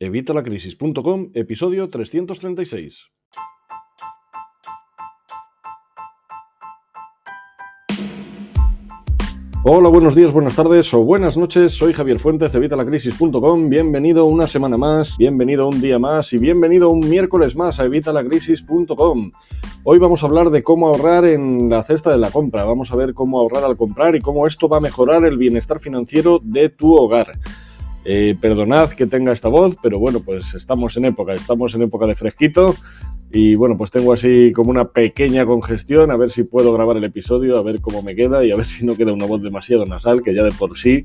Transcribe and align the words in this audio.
Evitalacrisis.com, 0.00 1.30
episodio 1.34 1.90
336. 1.90 3.10
Hola, 9.64 9.88
buenos 9.88 10.14
días, 10.14 10.30
buenas 10.30 10.54
tardes 10.54 10.94
o 10.94 11.02
buenas 11.02 11.36
noches. 11.36 11.72
Soy 11.72 11.92
Javier 11.92 12.20
Fuentes 12.20 12.52
de 12.52 12.58
Evitalacrisis.com. 12.58 13.68
Bienvenido 13.68 14.26
una 14.26 14.46
semana 14.46 14.76
más, 14.76 15.16
bienvenido 15.18 15.66
un 15.66 15.80
día 15.80 15.98
más 15.98 16.32
y 16.32 16.38
bienvenido 16.38 16.90
un 16.90 17.00
miércoles 17.00 17.56
más 17.56 17.80
a 17.80 17.86
Evitalacrisis.com. 17.86 19.32
Hoy 19.82 19.98
vamos 19.98 20.22
a 20.22 20.26
hablar 20.26 20.50
de 20.50 20.62
cómo 20.62 20.86
ahorrar 20.86 21.24
en 21.24 21.68
la 21.68 21.82
cesta 21.82 22.12
de 22.12 22.18
la 22.18 22.30
compra. 22.30 22.62
Vamos 22.62 22.92
a 22.92 22.96
ver 22.96 23.14
cómo 23.14 23.40
ahorrar 23.40 23.64
al 23.64 23.76
comprar 23.76 24.14
y 24.14 24.20
cómo 24.20 24.46
esto 24.46 24.68
va 24.68 24.76
a 24.76 24.80
mejorar 24.80 25.24
el 25.24 25.36
bienestar 25.36 25.80
financiero 25.80 26.38
de 26.40 26.68
tu 26.68 26.94
hogar. 26.94 27.32
Eh, 28.04 28.36
perdonad 28.40 28.90
que 28.90 29.06
tenga 29.06 29.32
esta 29.32 29.48
voz, 29.48 29.76
pero 29.82 29.98
bueno, 29.98 30.20
pues 30.20 30.54
estamos 30.54 30.96
en 30.96 31.06
época, 31.06 31.34
estamos 31.34 31.74
en 31.74 31.82
época 31.82 32.06
de 32.06 32.14
fresquito 32.14 32.74
y 33.30 33.54
bueno, 33.54 33.76
pues 33.76 33.90
tengo 33.90 34.12
así 34.12 34.52
como 34.54 34.70
una 34.70 34.88
pequeña 34.88 35.44
congestión, 35.44 36.10
a 36.10 36.16
ver 36.16 36.30
si 36.30 36.44
puedo 36.44 36.72
grabar 36.72 36.96
el 36.96 37.04
episodio, 37.04 37.58
a 37.58 37.62
ver 37.62 37.80
cómo 37.80 38.02
me 38.02 38.14
queda 38.14 38.44
y 38.44 38.50
a 38.50 38.56
ver 38.56 38.64
si 38.64 38.86
no 38.86 38.96
queda 38.96 39.12
una 39.12 39.26
voz 39.26 39.42
demasiado 39.42 39.84
nasal, 39.84 40.22
que 40.22 40.34
ya 40.34 40.42
de 40.42 40.52
por 40.52 40.76
sí 40.76 41.04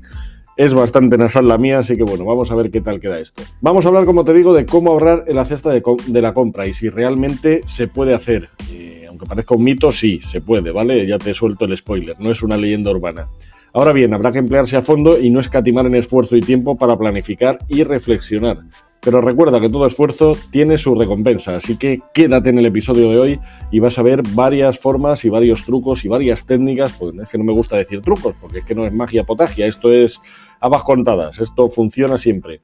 es 0.56 0.72
bastante 0.72 1.18
nasal 1.18 1.48
la 1.48 1.58
mía, 1.58 1.80
así 1.80 1.96
que 1.96 2.04
bueno, 2.04 2.24
vamos 2.24 2.50
a 2.50 2.54
ver 2.54 2.70
qué 2.70 2.80
tal 2.80 3.00
queda 3.00 3.18
esto. 3.18 3.42
Vamos 3.60 3.84
a 3.84 3.88
hablar, 3.88 4.04
como 4.04 4.24
te 4.24 4.32
digo, 4.32 4.54
de 4.54 4.66
cómo 4.66 4.92
ahorrar 4.92 5.24
en 5.26 5.36
la 5.36 5.44
cesta 5.44 5.70
de, 5.70 6.22
la 6.22 6.32
compra 6.32 6.66
y 6.66 6.72
si 6.72 6.88
realmente 6.88 7.62
se 7.66 7.88
puede 7.88 8.14
hacer. 8.14 8.48
Eh, 8.70 9.06
aunque 9.08 9.26
parezca 9.26 9.54
un 9.54 9.64
mito, 9.64 9.90
sí, 9.90 10.20
se 10.20 10.40
puede, 10.40 10.70
¿vale? 10.70 11.06
Ya 11.06 11.18
te 11.18 11.34
suelto 11.34 11.64
el 11.64 11.76
spoiler, 11.76 12.16
no 12.20 12.30
es 12.30 12.42
una 12.42 12.56
leyenda 12.56 12.90
urbana. 12.90 13.28
Ahora 13.76 13.92
bien, 13.92 14.14
habrá 14.14 14.30
que 14.30 14.38
emplearse 14.38 14.76
a 14.76 14.82
fondo 14.82 15.18
y 15.18 15.30
no 15.30 15.40
escatimar 15.40 15.84
en 15.86 15.96
esfuerzo 15.96 16.36
y 16.36 16.40
tiempo 16.40 16.76
para 16.76 16.96
planificar 16.96 17.58
y 17.66 17.82
reflexionar. 17.82 18.58
Pero 19.00 19.20
recuerda 19.20 19.60
que 19.60 19.68
todo 19.68 19.84
esfuerzo 19.84 20.30
tiene 20.52 20.78
su 20.78 20.94
recompensa, 20.94 21.56
así 21.56 21.76
que 21.76 22.00
quédate 22.14 22.50
en 22.50 22.58
el 22.58 22.66
episodio 22.66 23.10
de 23.10 23.18
hoy 23.18 23.40
y 23.72 23.80
vas 23.80 23.98
a 23.98 24.02
ver 24.02 24.22
varias 24.32 24.78
formas 24.78 25.24
y 25.24 25.28
varios 25.28 25.64
trucos 25.64 26.04
y 26.04 26.08
varias 26.08 26.46
técnicas, 26.46 26.94
pues 26.96 27.16
es 27.20 27.28
que 27.28 27.36
no 27.36 27.42
me 27.42 27.52
gusta 27.52 27.76
decir 27.76 28.00
trucos, 28.00 28.36
porque 28.40 28.58
es 28.58 28.64
que 28.64 28.76
no 28.76 28.86
es 28.86 28.92
magia 28.92 29.24
potagia, 29.24 29.66
esto 29.66 29.92
es 29.92 30.20
habas 30.60 30.84
contadas, 30.84 31.40
esto 31.40 31.68
funciona 31.68 32.16
siempre. 32.16 32.60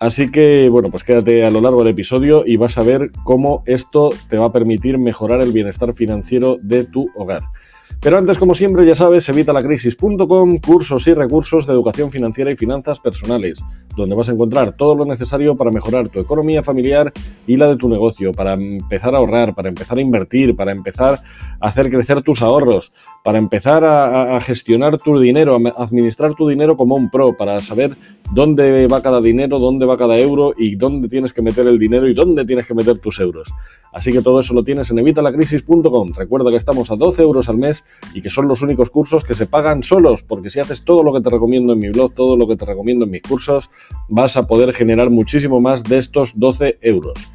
Así 0.00 0.30
que, 0.30 0.70
bueno, 0.70 0.88
pues 0.88 1.04
quédate 1.04 1.44
a 1.44 1.50
lo 1.50 1.60
largo 1.60 1.80
del 1.80 1.92
episodio 1.92 2.44
y 2.46 2.56
vas 2.56 2.78
a 2.78 2.82
ver 2.82 3.10
cómo 3.24 3.62
esto 3.66 4.08
te 4.30 4.38
va 4.38 4.46
a 4.46 4.52
permitir 4.52 4.96
mejorar 4.96 5.42
el 5.42 5.52
bienestar 5.52 5.92
financiero 5.92 6.56
de 6.62 6.84
tu 6.84 7.10
hogar. 7.14 7.42
Pero 8.00 8.18
antes, 8.18 8.38
como 8.38 8.54
siempre, 8.54 8.86
ya 8.86 8.94
sabes, 8.94 9.28
evitalacrisis.com, 9.28 10.58
cursos 10.58 11.06
y 11.06 11.14
recursos 11.14 11.66
de 11.66 11.72
educación 11.72 12.10
financiera 12.10 12.50
y 12.50 12.56
finanzas 12.56 13.00
personales, 13.00 13.64
donde 13.96 14.14
vas 14.14 14.28
a 14.28 14.32
encontrar 14.32 14.76
todo 14.76 14.94
lo 14.94 15.04
necesario 15.04 15.56
para 15.56 15.70
mejorar 15.70 16.08
tu 16.08 16.20
economía 16.20 16.62
familiar 16.62 17.12
y 17.46 17.56
la 17.56 17.68
de 17.68 17.76
tu 17.76 17.88
negocio, 17.88 18.32
para 18.32 18.52
empezar 18.52 19.14
a 19.14 19.18
ahorrar, 19.18 19.54
para 19.54 19.70
empezar 19.70 19.98
a 19.98 20.02
invertir, 20.02 20.54
para 20.54 20.72
empezar 20.72 21.20
a 21.58 21.66
hacer 21.66 21.90
crecer 21.90 22.22
tus 22.22 22.42
ahorros, 22.42 22.92
para 23.24 23.38
empezar 23.38 23.84
a, 23.84 24.38
gestionar 24.40 24.98
tu 24.98 25.18
dinero, 25.18 25.56
a 25.56 25.82
administrar 25.82 26.34
tu 26.34 26.46
dinero 26.46 26.76
como 26.76 26.94
un 26.94 27.10
pro, 27.10 27.36
para 27.36 27.60
saber 27.60 27.96
dónde 28.32 28.86
va 28.86 29.02
cada 29.02 29.20
dinero, 29.20 29.58
dónde 29.58 29.86
va 29.86 29.96
cada 29.96 30.18
euro 30.18 30.52
y 30.56 30.76
dónde 30.76 31.08
tienes 31.08 31.32
que 31.32 31.42
meter 31.42 31.66
el 31.66 31.78
dinero 31.78 32.08
y 32.08 32.14
dónde 32.14 32.44
tienes 32.44 32.66
que 32.66 32.74
meter 32.74 32.98
tus 32.98 33.18
euros. 33.20 33.52
Así 33.92 34.12
que 34.12 34.20
todo 34.20 34.40
eso 34.40 34.52
lo 34.52 34.62
tienes 34.62 34.90
en 34.90 34.98
evitalacrisis.com. 34.98 36.12
Recuerda 36.14 36.50
que 36.50 36.56
estamos 36.56 36.90
a 36.90 36.96
12 36.96 37.22
euros 37.22 37.48
al 37.48 37.56
mes 37.56 37.84
y 38.14 38.22
que 38.22 38.30
son 38.30 38.48
los 38.48 38.62
únicos 38.62 38.90
cursos 38.90 39.24
que 39.24 39.34
se 39.34 39.46
pagan 39.46 39.82
solos, 39.82 40.22
porque 40.22 40.50
si 40.50 40.60
haces 40.60 40.84
todo 40.84 41.02
lo 41.02 41.12
que 41.12 41.20
te 41.20 41.30
recomiendo 41.30 41.72
en 41.72 41.78
mi 41.78 41.90
blog, 41.90 42.14
todo 42.14 42.36
lo 42.36 42.46
que 42.46 42.56
te 42.56 42.64
recomiendo 42.64 43.04
en 43.04 43.10
mis 43.10 43.22
cursos, 43.22 43.70
vas 44.08 44.36
a 44.36 44.46
poder 44.46 44.72
generar 44.72 45.10
muchísimo 45.10 45.60
más 45.60 45.84
de 45.84 45.98
estos 45.98 46.38
12 46.38 46.78
euros. 46.80 47.28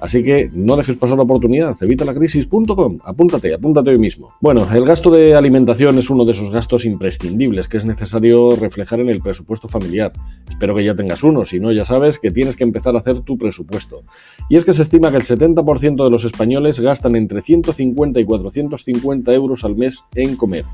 Así 0.00 0.22
que 0.22 0.50
no 0.52 0.76
dejes 0.76 0.96
pasar 0.96 1.16
la 1.16 1.24
oportunidad, 1.24 1.76
evitalacrisis.com, 1.80 2.98
apúntate, 3.04 3.52
apúntate 3.52 3.90
hoy 3.90 3.98
mismo. 3.98 4.28
Bueno, 4.40 4.66
el 4.72 4.84
gasto 4.84 5.10
de 5.10 5.34
alimentación 5.34 5.98
es 5.98 6.08
uno 6.08 6.24
de 6.24 6.32
esos 6.32 6.50
gastos 6.50 6.84
imprescindibles 6.84 7.68
que 7.68 7.78
es 7.78 7.84
necesario 7.84 8.50
reflejar 8.50 9.00
en 9.00 9.08
el 9.08 9.20
presupuesto 9.20 9.66
familiar. 9.66 10.12
Espero 10.48 10.76
que 10.76 10.84
ya 10.84 10.94
tengas 10.94 11.24
uno, 11.24 11.44
si 11.44 11.58
no 11.58 11.72
ya 11.72 11.84
sabes 11.84 12.18
que 12.18 12.30
tienes 12.30 12.54
que 12.54 12.64
empezar 12.64 12.94
a 12.94 12.98
hacer 12.98 13.20
tu 13.20 13.36
presupuesto. 13.36 14.02
Y 14.48 14.56
es 14.56 14.64
que 14.64 14.72
se 14.72 14.82
estima 14.82 15.10
que 15.10 15.16
el 15.16 15.24
70% 15.24 16.04
de 16.04 16.10
los 16.10 16.24
españoles 16.24 16.78
gastan 16.78 17.16
entre 17.16 17.42
150 17.42 18.20
y 18.20 18.24
450 18.24 19.32
euros 19.32 19.64
al 19.64 19.74
mes 19.74 20.04
en 20.14 20.36
comer. 20.36 20.64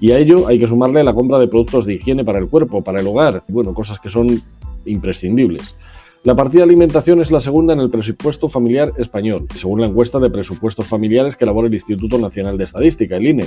Y 0.00 0.12
a 0.12 0.18
ello 0.18 0.48
hay 0.48 0.58
que 0.58 0.66
sumarle 0.66 1.04
la 1.04 1.12
compra 1.12 1.38
de 1.38 1.48
productos 1.48 1.84
de 1.84 1.94
higiene 1.94 2.24
para 2.24 2.38
el 2.38 2.48
cuerpo, 2.48 2.82
para 2.82 3.00
el 3.00 3.06
hogar, 3.06 3.44
bueno, 3.48 3.74
cosas 3.74 3.98
que 3.98 4.08
son 4.08 4.40
imprescindibles. 4.86 5.76
La 6.22 6.36
partida 6.36 6.58
de 6.58 6.64
alimentación 6.64 7.22
es 7.22 7.32
la 7.32 7.40
segunda 7.40 7.72
en 7.72 7.80
el 7.80 7.88
presupuesto 7.88 8.50
familiar 8.50 8.92
español, 8.98 9.46
según 9.54 9.80
la 9.80 9.86
encuesta 9.86 10.18
de 10.18 10.28
presupuestos 10.28 10.86
familiares 10.86 11.34
que 11.34 11.46
elabora 11.46 11.68
el 11.68 11.72
Instituto 11.72 12.18
Nacional 12.18 12.58
de 12.58 12.64
Estadística, 12.64 13.16
el 13.16 13.26
INE. 13.26 13.46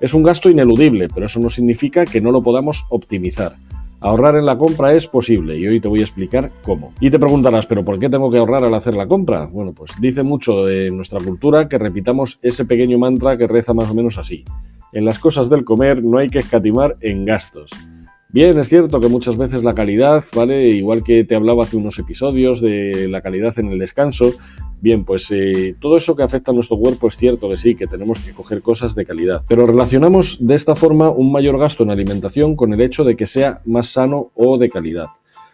Es 0.00 0.14
un 0.14 0.22
gasto 0.22 0.48
ineludible, 0.48 1.08
pero 1.12 1.26
eso 1.26 1.38
no 1.38 1.50
significa 1.50 2.06
que 2.06 2.22
no 2.22 2.32
lo 2.32 2.42
podamos 2.42 2.86
optimizar. 2.88 3.52
Ahorrar 4.00 4.36
en 4.36 4.46
la 4.46 4.56
compra 4.56 4.94
es 4.94 5.06
posible 5.06 5.58
y 5.58 5.68
hoy 5.68 5.80
te 5.80 5.88
voy 5.88 6.00
a 6.00 6.04
explicar 6.04 6.50
cómo. 6.64 6.94
Y 6.98 7.10
te 7.10 7.18
preguntarás, 7.18 7.66
¿pero 7.66 7.84
por 7.84 7.98
qué 7.98 8.08
tengo 8.08 8.30
que 8.30 8.38
ahorrar 8.38 8.64
al 8.64 8.72
hacer 8.72 8.96
la 8.96 9.06
compra? 9.06 9.44
Bueno, 9.44 9.74
pues 9.74 9.92
dice 10.00 10.22
mucho 10.22 10.64
de 10.64 10.90
nuestra 10.90 11.20
cultura 11.20 11.68
que 11.68 11.76
repitamos 11.76 12.38
ese 12.40 12.64
pequeño 12.64 12.98
mantra 12.98 13.36
que 13.36 13.46
reza 13.46 13.74
más 13.74 13.90
o 13.90 13.94
menos 13.94 14.16
así. 14.16 14.44
En 14.94 15.04
las 15.04 15.18
cosas 15.18 15.50
del 15.50 15.64
comer 15.64 16.02
no 16.02 16.16
hay 16.16 16.30
que 16.30 16.38
escatimar 16.38 16.96
en 17.02 17.26
gastos. 17.26 17.70
Bien, 18.34 18.58
es 18.58 18.68
cierto 18.68 18.98
que 18.98 19.06
muchas 19.06 19.36
veces 19.36 19.62
la 19.62 19.76
calidad, 19.76 20.24
¿vale? 20.34 20.70
Igual 20.70 21.04
que 21.04 21.22
te 21.22 21.36
hablaba 21.36 21.62
hace 21.62 21.76
unos 21.76 22.00
episodios 22.00 22.60
de 22.60 23.06
la 23.08 23.20
calidad 23.20 23.56
en 23.60 23.68
el 23.68 23.78
descanso, 23.78 24.32
bien, 24.80 25.04
pues 25.04 25.30
eh, 25.30 25.76
todo 25.80 25.96
eso 25.96 26.16
que 26.16 26.24
afecta 26.24 26.50
a 26.50 26.54
nuestro 26.54 26.76
cuerpo 26.76 27.06
es 27.06 27.16
cierto 27.16 27.48
que 27.48 27.58
sí, 27.58 27.76
que 27.76 27.86
tenemos 27.86 28.18
que 28.18 28.32
coger 28.32 28.60
cosas 28.60 28.96
de 28.96 29.04
calidad. 29.04 29.42
Pero 29.46 29.66
relacionamos 29.66 30.44
de 30.44 30.56
esta 30.56 30.74
forma 30.74 31.10
un 31.10 31.30
mayor 31.30 31.60
gasto 31.60 31.84
en 31.84 31.90
alimentación 31.90 32.56
con 32.56 32.74
el 32.74 32.80
hecho 32.80 33.04
de 33.04 33.14
que 33.14 33.28
sea 33.28 33.60
más 33.66 33.90
sano 33.90 34.32
o 34.34 34.58
de 34.58 34.68
calidad. 34.68 35.06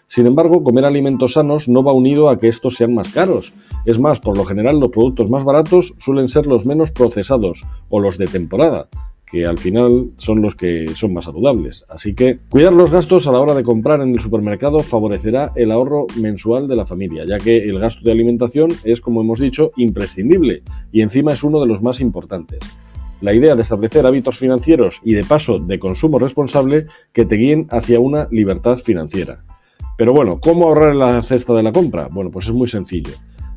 Sin 0.06 0.26
embargo, 0.26 0.64
comer 0.64 0.86
alimentos 0.86 1.34
sanos 1.34 1.68
no 1.68 1.84
va 1.84 1.92
unido 1.92 2.30
a 2.30 2.38
que 2.38 2.48
estos 2.48 2.76
sean 2.76 2.94
más 2.94 3.10
caros. 3.10 3.52
Es 3.84 3.98
más, 3.98 4.20
por 4.20 4.38
lo 4.38 4.46
general 4.46 4.80
los 4.80 4.90
productos 4.90 5.28
más 5.28 5.44
baratos 5.44 5.92
suelen 5.98 6.28
ser 6.28 6.46
los 6.46 6.64
menos 6.64 6.92
procesados 6.92 7.62
o 7.90 8.00
los 8.00 8.16
de 8.16 8.26
temporada 8.26 8.88
que 9.30 9.46
al 9.46 9.58
final 9.58 10.08
son 10.16 10.42
los 10.42 10.54
que 10.54 10.88
son 10.94 11.14
más 11.14 11.26
saludables. 11.26 11.84
Así 11.88 12.14
que 12.14 12.40
cuidar 12.48 12.72
los 12.72 12.90
gastos 12.90 13.26
a 13.26 13.32
la 13.32 13.40
hora 13.40 13.54
de 13.54 13.62
comprar 13.62 14.00
en 14.00 14.10
el 14.10 14.20
supermercado 14.20 14.80
favorecerá 14.80 15.52
el 15.54 15.70
ahorro 15.70 16.06
mensual 16.20 16.66
de 16.66 16.76
la 16.76 16.86
familia, 16.86 17.24
ya 17.24 17.38
que 17.38 17.58
el 17.58 17.78
gasto 17.78 18.02
de 18.02 18.12
alimentación 18.12 18.70
es, 18.84 19.00
como 19.00 19.20
hemos 19.20 19.38
dicho, 19.38 19.70
imprescindible 19.76 20.62
y 20.90 21.02
encima 21.02 21.32
es 21.32 21.44
uno 21.44 21.60
de 21.60 21.66
los 21.66 21.82
más 21.82 22.00
importantes. 22.00 22.58
La 23.20 23.34
idea 23.34 23.54
de 23.54 23.62
establecer 23.62 24.06
hábitos 24.06 24.38
financieros 24.38 25.00
y 25.04 25.12
de 25.12 25.24
paso 25.24 25.58
de 25.58 25.78
consumo 25.78 26.18
responsable 26.18 26.86
que 27.12 27.26
te 27.26 27.36
guíen 27.36 27.66
hacia 27.70 28.00
una 28.00 28.26
libertad 28.30 28.76
financiera. 28.76 29.44
Pero 29.98 30.14
bueno, 30.14 30.40
¿cómo 30.40 30.66
ahorrar 30.66 30.92
en 30.92 30.98
la 30.98 31.22
cesta 31.22 31.52
de 31.52 31.62
la 31.62 31.72
compra? 31.72 32.08
Bueno, 32.10 32.30
pues 32.30 32.46
es 32.46 32.52
muy 32.52 32.68
sencillo. 32.68 33.12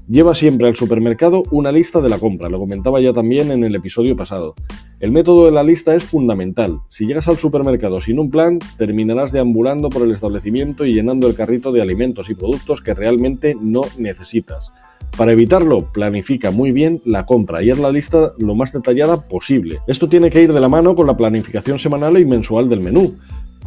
Lleva 0.10 0.34
siempre 0.34 0.68
al 0.68 0.76
supermercado 0.76 1.44
una 1.52 1.72
lista 1.72 2.02
de 2.02 2.10
la 2.10 2.20
compra, 2.20 2.50
lo 2.50 2.60
comentaba 2.60 3.00
ya 3.00 3.14
también 3.14 3.52
en 3.52 3.64
el 3.64 3.74
episodio 3.74 4.18
pasado. 4.18 4.54
El 5.00 5.14
método 5.14 5.46
de 5.46 5.52
la 5.52 5.64
lista 5.64 5.96
es 5.96 6.04
fundamental. 6.04 6.82
Si 6.90 7.06
llegas 7.06 7.30
al 7.30 7.38
supermercado 7.38 8.02
sin 8.02 8.20
un 8.20 8.30
plan, 8.30 8.60
terminarás 8.78 9.32
deambulando 9.32 9.90
por 9.90 10.02
el 10.02 10.12
establecimiento 10.12 10.86
y 10.86 10.94
llenando 10.94 11.28
el 11.28 11.36
carrito 11.36 11.72
de 11.72 11.82
alimentos 11.82 12.30
y 12.30 12.36
productos 12.36 12.82
que 12.82 12.94
realmente 12.94 13.56
no 13.62 13.82
necesitas. 13.98 14.74
Para 15.18 15.32
evitarlo, 15.32 15.92
planifica 15.94 16.52
muy 16.52 16.74
bien 16.74 17.02
la 17.06 17.26
compra 17.26 17.64
y 17.64 17.70
haz 17.70 17.80
la 17.80 17.92
lista 17.92 18.34
lo 18.40 18.56
más 18.56 18.74
detallada 18.74 19.30
posible. 19.30 19.80
Esto 19.88 20.10
tiene 20.10 20.30
que 20.30 20.42
ir 20.42 20.52
de 20.52 20.60
la 20.60 20.70
mano 20.70 20.96
con 20.96 21.08
la 21.08 21.16
planificación 21.16 21.80
semanal 21.80 22.18
y 22.18 22.26
mensual 22.26 22.68
del 22.68 22.82
menú. 22.82 23.14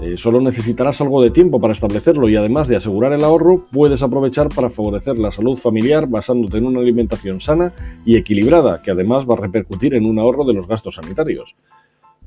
Eh, 0.01 0.17
solo 0.19 0.41
necesitarás 0.43 1.01
algo 1.01 1.23
de 1.23 1.31
tiempo 1.31 1.59
para 1.59 1.73
establecerlo 1.73 2.29
y 2.29 2.37
además 2.37 2.69
de 2.69 2.77
asegurar 2.77 3.15
el 3.15 3.25
ahorro, 3.25 3.67
puedes 3.73 4.03
aprovechar 4.03 4.49
para 4.51 4.69
favorecer 4.69 5.19
la 5.19 5.33
salud 5.33 5.57
familiar 5.57 6.07
basándote 6.07 6.59
en 6.59 6.67
una 6.67 6.81
alimentación 6.81 7.41
sana 7.41 7.73
y 8.05 8.17
equilibrada, 8.17 8.83
que 8.83 8.91
además 8.91 9.25
va 9.27 9.35
a 9.35 9.41
repercutir 9.41 9.95
en 9.95 10.05
un 10.05 10.19
ahorro 10.19 10.45
de 10.45 10.53
los 10.53 10.69
gastos 10.69 10.97
sanitarios. 10.97 11.57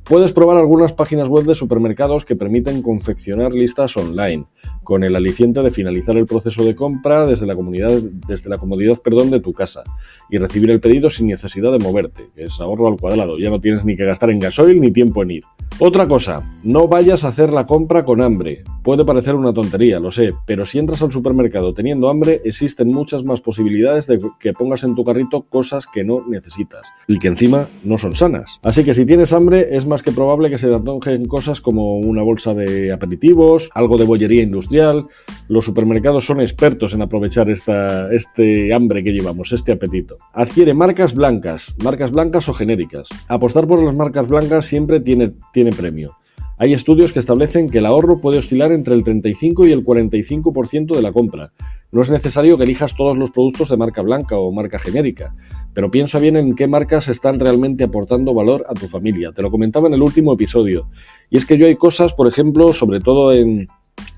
Puedes 0.09 0.33
probar 0.33 0.57
algunas 0.57 0.91
páginas 0.91 1.27
web 1.27 1.45
de 1.45 1.53
supermercados 1.53 2.25
que 2.25 2.35
permiten 2.35 2.81
confeccionar 2.81 3.53
listas 3.53 3.95
online, 3.95 4.47
con 4.83 5.03
el 5.03 5.15
aliciente 5.15 5.61
de 5.61 5.69
finalizar 5.69 6.17
el 6.17 6.25
proceso 6.25 6.65
de 6.65 6.73
compra 6.73 7.27
desde 7.27 7.45
la, 7.45 7.53
comodidad 7.53 8.97
perdón, 9.03 9.29
de 9.29 9.39
tu 9.39 9.53
casa 9.53 9.83
y 10.27 10.39
recibir 10.39 10.71
el 10.71 10.79
pedido 10.79 11.11
sin 11.11 11.27
necesidad 11.27 11.71
de 11.71 11.77
moverte, 11.77 12.31
que 12.33 12.45
es 12.45 12.59
ahorro 12.59 12.88
al 12.88 13.00
cuadrado. 13.00 13.38
Ya 13.38 13.51
no 13.51 13.61
tienes 13.61 13.85
ni 13.85 13.95
que 13.95 14.03
gastar 14.03 14.31
en 14.31 14.39
gasoil 14.39 14.81
ni 14.81 14.91
tiempo 14.91 15.21
en 15.21 15.29
ir. 15.29 15.44
Otra 15.77 16.07
cosa, 16.07 16.41
no 16.63 16.88
vayas 16.88 17.23
a 17.23 17.27
hacer 17.27 17.53
la 17.53 17.67
compra 17.67 18.03
con 18.03 18.21
hambre. 18.21 18.63
Puede 18.83 19.06
parecer 19.06 19.35
una 19.35 19.53
tontería, 19.53 20.00
lo 20.00 20.11
sé, 20.11 20.33
pero 20.47 20.65
si 20.65 20.79
entras 20.79 21.03
al 21.03 21.11
supermercado 21.11 21.73
teniendo 21.73 22.09
hambre, 22.09 22.41
existen 22.44 22.88
muchas 22.88 23.23
más 23.23 23.41
posibilidades 23.41 24.07
de 24.07 24.17
que 24.39 24.53
pongas 24.53 24.83
en 24.83 24.95
tu 24.95 25.06
carrito 25.06 25.44
cosas 25.44 25.85
que 25.85 26.03
no 26.03 26.25
necesitas 26.27 26.91
y 27.07 27.19
que 27.19 27.27
encima 27.27 27.67
no 27.83 27.97
son 27.97 28.15
sanas. 28.15 28.59
Así 28.63 28.83
que 28.83 28.94
si 28.94 29.06
tienes 29.06 29.31
hambre, 29.31 29.77
es 29.77 29.85
más 29.85 29.99
que 30.01 30.12
probable 30.12 30.50
que 30.50 30.57
se 30.57 30.74
antojen 30.74 31.25
cosas 31.25 31.62
como 31.62 31.98
una 31.98 32.24
bolsa 32.24 32.54
de 32.54 32.92
aperitivos, 32.92 33.69
algo 33.74 33.98
de 33.98 34.06
bollería 34.06 34.44
industrial. 34.44 35.07
Los 35.48 35.66
supermercados 35.66 36.25
son 36.25 36.42
expertos 36.42 36.94
en 36.94 37.01
aprovechar 37.01 37.50
este 37.50 38.74
hambre 38.74 39.04
que 39.04 39.12
llevamos, 39.12 39.51
este 39.51 39.72
apetito. 39.72 40.18
Adquiere 40.34 40.74
marcas 40.74 41.13
blancas, 41.13 41.75
marcas 41.84 42.12
blancas 42.12 42.50
o 42.50 42.54
genéricas. 42.54 43.10
Apostar 43.28 43.68
por 43.68 43.81
las 43.84 43.96
marcas 43.96 44.28
blancas 44.28 44.66
siempre 44.66 45.00
tiene, 45.00 45.34
tiene 45.54 45.72
premio. 45.72 46.18
Hay 46.61 46.73
estudios 46.73 47.13
que 47.13 47.19
establecen 47.19 47.69
que 47.69 47.77
el 47.77 47.85
ahorro 47.85 48.19
puede 48.19 48.38
oscilar 48.38 48.73
entre 48.73 48.94
el 48.94 49.06
35 49.06 49.65
y 49.65 49.71
el 49.71 49.85
45% 49.85 50.94
de 50.94 51.01
la 51.01 51.13
compra. 51.13 51.53
No 51.94 52.01
es 52.01 52.09
necesario 52.09 52.57
que 52.57 52.65
elijas 52.65 52.97
todos 52.97 53.17
los 53.17 53.31
productos 53.31 53.69
de 53.69 53.77
marca 53.77 54.01
blanca 54.01 54.38
o 54.38 54.51
marca 54.51 54.77
genérica, 54.77 55.33
pero 55.73 55.89
piensa 55.89 56.19
bien 56.19 56.35
en 56.35 56.56
qué 56.56 56.67
marcas 56.67 57.07
están 57.07 57.39
realmente 57.39 57.85
aportando 57.85 58.33
valor 58.33 58.65
a 58.67 58.73
tu 58.73 58.89
familia. 58.89 59.31
Te 59.31 59.41
lo 59.41 59.51
comentaba 59.51 59.88
en 59.88 59.94
el 59.94 60.01
último 60.01 60.33
episodio. 60.33 60.89
Y 61.29 61.38
es 61.38 61.45
que 61.45 61.57
yo 61.57 61.65
hay 61.65 61.77
cosas, 61.77 62.11
por 62.11 62.27
ejemplo, 62.27 62.73
sobre 62.73 63.00
todo 63.00 63.31
en, 63.31 63.65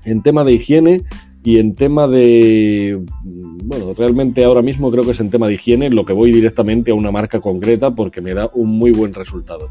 en 0.04 0.22
tema 0.22 0.42
de 0.42 0.54
higiene, 0.54 1.02
y 1.44 1.58
en 1.58 1.74
tema 1.74 2.06
de, 2.06 3.00
bueno, 3.24 3.94
realmente 3.94 4.44
ahora 4.44 4.62
mismo 4.62 4.90
creo 4.92 5.02
que 5.02 5.10
es 5.10 5.20
en 5.20 5.30
tema 5.30 5.48
de 5.48 5.54
higiene 5.54 5.90
lo 5.90 6.04
que 6.04 6.12
voy 6.12 6.30
directamente 6.30 6.92
a 6.92 6.94
una 6.94 7.10
marca 7.10 7.40
concreta 7.40 7.90
porque 7.90 8.20
me 8.20 8.32
da 8.32 8.48
un 8.54 8.70
muy 8.70 8.92
buen 8.92 9.12
resultado. 9.12 9.70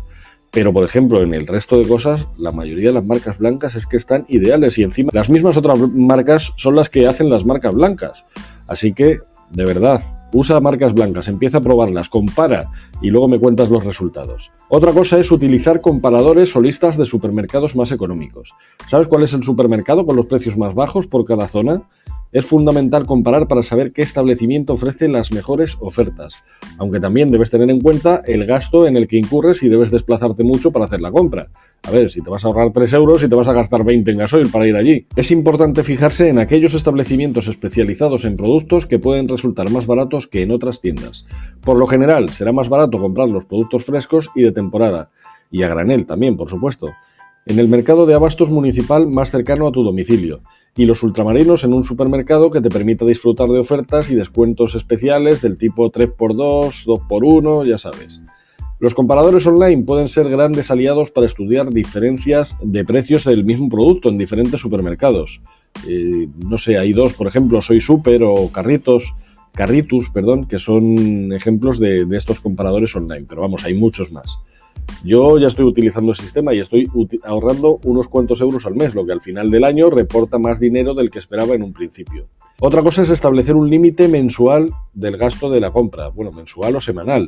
Pero, 0.51 0.73
por 0.73 0.83
ejemplo, 0.83 1.21
en 1.21 1.33
el 1.33 1.47
resto 1.47 1.77
de 1.77 1.87
cosas, 1.87 2.27
la 2.37 2.51
mayoría 2.51 2.89
de 2.89 2.95
las 2.95 3.05
marcas 3.05 3.37
blancas 3.37 3.75
es 3.75 3.85
que 3.85 3.95
están 3.95 4.25
ideales 4.27 4.77
y 4.77 4.83
encima 4.83 5.11
las 5.13 5.29
mismas 5.29 5.55
otras 5.55 5.79
marcas 5.79 6.51
son 6.57 6.75
las 6.75 6.89
que 6.89 7.07
hacen 7.07 7.29
las 7.29 7.45
marcas 7.45 7.73
blancas. 7.73 8.25
Así 8.67 8.93
que, 8.93 9.19
de 9.49 9.65
verdad, 9.65 10.01
usa 10.33 10.59
marcas 10.59 10.93
blancas, 10.93 11.29
empieza 11.29 11.59
a 11.59 11.61
probarlas, 11.61 12.09
compara 12.09 12.69
y 13.01 13.09
luego 13.09 13.29
me 13.29 13.39
cuentas 13.39 13.69
los 13.69 13.85
resultados. 13.85 14.51
Otra 14.67 14.91
cosa 14.91 15.19
es 15.19 15.31
utilizar 15.31 15.79
comparadores 15.79 16.53
o 16.55 16.61
listas 16.61 16.97
de 16.97 17.05
supermercados 17.05 17.75
más 17.77 17.93
económicos. 17.93 18.53
¿Sabes 18.87 19.07
cuál 19.07 19.23
es 19.23 19.33
el 19.33 19.43
supermercado 19.43 20.05
con 20.05 20.17
los 20.17 20.25
precios 20.25 20.57
más 20.57 20.73
bajos 20.73 21.07
por 21.07 21.23
cada 21.23 21.47
zona? 21.47 21.83
Es 22.31 22.45
fundamental 22.45 23.05
comparar 23.05 23.49
para 23.49 23.61
saber 23.61 23.91
qué 23.91 24.03
establecimiento 24.03 24.71
ofrece 24.71 25.09
las 25.09 25.33
mejores 25.33 25.77
ofertas, 25.81 26.45
aunque 26.77 27.01
también 27.01 27.29
debes 27.29 27.49
tener 27.49 27.69
en 27.69 27.81
cuenta 27.81 28.21
el 28.25 28.45
gasto 28.45 28.87
en 28.87 28.95
el 28.95 29.09
que 29.09 29.17
incurres 29.17 29.61
y 29.63 29.67
debes 29.69 29.91
desplazarte 29.91 30.45
mucho 30.45 30.71
para 30.71 30.85
hacer 30.85 31.01
la 31.01 31.11
compra. 31.11 31.49
A 31.83 31.91
ver, 31.91 32.09
si 32.09 32.21
te 32.21 32.29
vas 32.29 32.45
a 32.45 32.47
ahorrar 32.47 32.71
3 32.71 32.93
euros 32.93 33.21
y 33.21 33.27
te 33.27 33.35
vas 33.35 33.49
a 33.49 33.53
gastar 33.53 33.83
20 33.83 34.09
en 34.11 34.17
gasoil 34.17 34.49
para 34.49 34.65
ir 34.65 34.77
allí. 34.77 35.05
Es 35.17 35.29
importante 35.31 35.83
fijarse 35.83 36.29
en 36.29 36.39
aquellos 36.39 36.73
establecimientos 36.73 37.49
especializados 37.49 38.23
en 38.23 38.37
productos 38.37 38.85
que 38.85 38.97
pueden 38.97 39.27
resultar 39.27 39.69
más 39.69 39.85
baratos 39.85 40.27
que 40.27 40.41
en 40.41 40.51
otras 40.51 40.79
tiendas. 40.79 41.25
Por 41.59 41.77
lo 41.77 41.85
general, 41.85 42.29
será 42.29 42.53
más 42.53 42.69
barato 42.69 42.97
comprar 42.97 43.29
los 43.29 43.43
productos 43.43 43.83
frescos 43.83 44.29
y 44.35 44.43
de 44.43 44.53
temporada, 44.53 45.09
y 45.51 45.63
a 45.63 45.67
granel 45.67 46.05
también, 46.05 46.37
por 46.37 46.49
supuesto 46.49 46.91
en 47.45 47.59
el 47.59 47.67
mercado 47.67 48.05
de 48.05 48.13
abastos 48.13 48.49
municipal 48.49 49.07
más 49.07 49.31
cercano 49.31 49.67
a 49.67 49.71
tu 49.71 49.83
domicilio 49.83 50.41
y 50.75 50.85
los 50.85 51.01
ultramarinos 51.03 51.63
en 51.63 51.73
un 51.73 51.83
supermercado 51.83 52.51
que 52.51 52.61
te 52.61 52.69
permita 52.69 53.05
disfrutar 53.05 53.49
de 53.49 53.59
ofertas 53.59 54.09
y 54.11 54.15
descuentos 54.15 54.75
especiales 54.75 55.41
del 55.41 55.57
tipo 55.57 55.91
3x2, 55.91 56.85
2x1, 56.85 57.65
ya 57.65 57.77
sabes. 57.77 58.21
Los 58.79 58.95
comparadores 58.95 59.45
online 59.45 59.83
pueden 59.83 60.07
ser 60.07 60.27
grandes 60.29 60.71
aliados 60.71 61.11
para 61.11 61.27
estudiar 61.27 61.69
diferencias 61.69 62.55
de 62.63 62.83
precios 62.83 63.25
del 63.25 63.43
mismo 63.43 63.69
producto 63.69 64.09
en 64.09 64.17
diferentes 64.17 64.59
supermercados. 64.59 65.41
Eh, 65.87 66.27
no 66.47 66.57
sé, 66.57 66.77
hay 66.77 66.93
dos, 66.93 67.13
por 67.13 67.27
ejemplo, 67.27 67.61
Soy 67.61 67.79
Super 67.79 68.23
o 68.23 68.51
Carritos, 68.51 69.13
Carritus, 69.53 70.09
perdón, 70.09 70.45
que 70.45 70.57
son 70.57 71.31
ejemplos 71.33 71.79
de 71.79 72.07
estos 72.11 72.39
comparadores 72.39 72.95
online, 72.95 73.25
pero 73.27 73.41
vamos, 73.41 73.65
hay 73.65 73.73
muchos 73.75 74.11
más. 74.11 74.39
Yo 75.03 75.39
ya 75.39 75.47
estoy 75.47 75.65
utilizando 75.65 76.11
el 76.11 76.17
sistema 76.17 76.53
y 76.53 76.59
estoy 76.59 76.87
ahorrando 77.23 77.79
unos 77.83 78.07
cuantos 78.07 78.39
euros 78.39 78.65
al 78.67 78.75
mes, 78.75 78.93
lo 78.93 79.05
que 79.05 79.13
al 79.13 79.21
final 79.21 79.49
del 79.49 79.63
año 79.63 79.89
reporta 79.89 80.37
más 80.37 80.59
dinero 80.59 80.93
del 80.93 81.09
que 81.09 81.17
esperaba 81.17 81.55
en 81.55 81.63
un 81.63 81.73
principio. 81.73 82.27
Otra 82.59 82.83
cosa 82.83 83.01
es 83.01 83.09
establecer 83.09 83.55
un 83.55 83.67
límite 83.67 84.07
mensual 84.07 84.69
del 84.93 85.17
gasto 85.17 85.49
de 85.49 85.59
la 85.59 85.71
compra, 85.71 86.09
bueno, 86.09 86.31
mensual 86.31 86.75
o 86.75 86.81
semanal. 86.81 87.27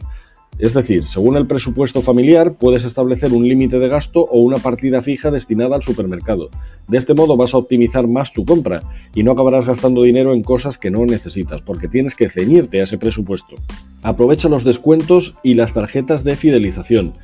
Es 0.60 0.76
decir, 0.76 1.04
según 1.04 1.36
el 1.36 1.48
presupuesto 1.48 2.02
familiar, 2.02 2.54
puedes 2.54 2.84
establecer 2.84 3.34
un 3.34 3.48
límite 3.48 3.80
de 3.80 3.88
gasto 3.88 4.22
o 4.22 4.40
una 4.40 4.58
partida 4.58 5.02
fija 5.02 5.32
destinada 5.32 5.76
al 5.76 5.82
supermercado. 5.82 6.50
De 6.88 7.00
este 7.00 7.16
modo 7.16 7.36
vas 7.36 7.56
a 7.56 7.58
optimizar 7.58 8.08
más 8.08 8.32
tu 8.32 8.46
compra 8.46 8.82
y 9.16 9.24
no 9.24 9.32
acabarás 9.32 9.66
gastando 9.66 10.04
dinero 10.04 10.32
en 10.34 10.44
cosas 10.44 10.78
que 10.78 10.92
no 10.92 11.06
necesitas, 11.08 11.62
porque 11.62 11.88
tienes 11.88 12.14
que 12.14 12.30
ceñirte 12.30 12.82
a 12.82 12.84
ese 12.84 13.00
presupuesto. 13.00 13.56
Aprovecha 14.04 14.48
los 14.48 14.64
descuentos 14.64 15.34
y 15.42 15.56
las 15.56 15.74
tarjetas 15.74 16.24
de 16.24 16.36
fidelización. 16.36 17.16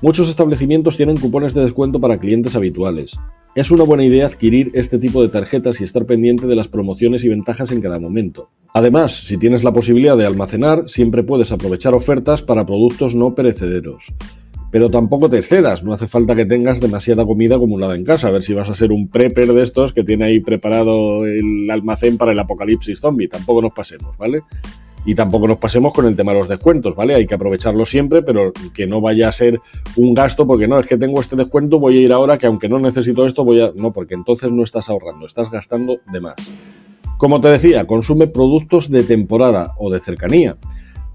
Muchos 0.00 0.28
establecimientos 0.28 0.96
tienen 0.96 1.18
cupones 1.18 1.54
de 1.54 1.62
descuento 1.62 2.00
para 2.00 2.18
clientes 2.18 2.54
habituales. 2.54 3.18
Es 3.54 3.70
una 3.70 3.82
buena 3.82 4.04
idea 4.04 4.26
adquirir 4.26 4.70
este 4.74 4.98
tipo 4.98 5.22
de 5.22 5.28
tarjetas 5.28 5.80
y 5.80 5.84
estar 5.84 6.04
pendiente 6.04 6.46
de 6.46 6.54
las 6.54 6.68
promociones 6.68 7.24
y 7.24 7.28
ventajas 7.28 7.72
en 7.72 7.80
cada 7.80 7.98
momento. 7.98 8.50
Además, 8.74 9.12
si 9.26 9.36
tienes 9.38 9.64
la 9.64 9.72
posibilidad 9.72 10.16
de 10.16 10.26
almacenar, 10.26 10.88
siempre 10.88 11.24
puedes 11.24 11.50
aprovechar 11.50 11.94
ofertas 11.94 12.42
para 12.42 12.66
productos 12.66 13.14
no 13.14 13.34
perecederos. 13.34 14.14
Pero 14.70 14.90
tampoco 14.90 15.28
te 15.28 15.38
excedas, 15.38 15.82
no 15.82 15.92
hace 15.92 16.06
falta 16.06 16.36
que 16.36 16.44
tengas 16.44 16.80
demasiada 16.80 17.24
comida 17.24 17.56
acumulada 17.56 17.96
en 17.96 18.04
casa, 18.04 18.28
a 18.28 18.30
ver 18.30 18.42
si 18.42 18.52
vas 18.52 18.68
a 18.68 18.74
ser 18.74 18.92
un 18.92 19.08
prepper 19.08 19.52
de 19.52 19.62
estos 19.62 19.94
que 19.94 20.04
tiene 20.04 20.26
ahí 20.26 20.40
preparado 20.40 21.24
el 21.26 21.70
almacén 21.70 22.18
para 22.18 22.32
el 22.32 22.38
apocalipsis 22.38 23.00
zombie, 23.00 23.28
tampoco 23.28 23.62
nos 23.62 23.72
pasemos, 23.72 24.16
¿vale? 24.18 24.42
Y 25.08 25.14
tampoco 25.14 25.48
nos 25.48 25.56
pasemos 25.56 25.94
con 25.94 26.04
el 26.04 26.14
tema 26.14 26.32
de 26.32 26.40
los 26.40 26.48
descuentos, 26.48 26.94
¿vale? 26.94 27.14
Hay 27.14 27.26
que 27.26 27.34
aprovecharlo 27.34 27.86
siempre, 27.86 28.20
pero 28.20 28.52
que 28.74 28.86
no 28.86 29.00
vaya 29.00 29.28
a 29.28 29.32
ser 29.32 29.58
un 29.96 30.12
gasto 30.12 30.46
porque 30.46 30.68
no, 30.68 30.78
es 30.78 30.86
que 30.86 30.98
tengo 30.98 31.18
este 31.18 31.34
descuento, 31.34 31.78
voy 31.78 31.96
a 31.96 32.00
ir 32.02 32.12
ahora 32.12 32.36
que 32.36 32.46
aunque 32.46 32.68
no 32.68 32.78
necesito 32.78 33.24
esto, 33.24 33.42
voy 33.42 33.58
a... 33.62 33.72
No, 33.74 33.90
porque 33.90 34.12
entonces 34.12 34.52
no 34.52 34.62
estás 34.62 34.90
ahorrando, 34.90 35.24
estás 35.24 35.50
gastando 35.50 35.96
de 36.12 36.20
más. 36.20 36.50
Como 37.16 37.40
te 37.40 37.48
decía, 37.48 37.86
consume 37.86 38.26
productos 38.26 38.90
de 38.90 39.02
temporada 39.02 39.72
o 39.78 39.90
de 39.90 39.98
cercanía. 39.98 40.58